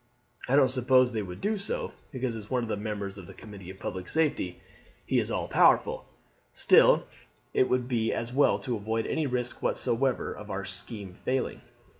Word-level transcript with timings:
I 0.47 0.55
don't 0.55 0.67
suppose 0.67 1.11
they 1.11 1.21
would 1.21 1.41
do 1.41 1.59
so, 1.59 1.91
because 2.11 2.35
as 2.35 2.49
one 2.49 2.63
of 2.63 2.69
the 2.69 2.75
members 2.75 3.19
of 3.19 3.27
the 3.27 3.35
Committee 3.35 3.69
of 3.69 3.77
Public 3.77 4.09
Safety 4.09 4.59
he 5.05 5.19
is 5.19 5.29
all 5.29 5.47
powerful; 5.47 6.07
still 6.51 7.03
it 7.53 7.69
would 7.69 7.87
be 7.87 8.11
as 8.11 8.33
well 8.33 8.57
to 8.57 8.75
avoid 8.75 9.05
any 9.05 9.27
risk 9.27 9.61
whatever 9.61 10.33
of 10.33 10.49
our 10.49 10.65
scheme 10.65 11.13
failing. 11.13 11.61